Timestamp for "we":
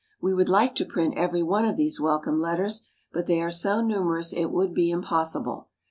0.19-0.33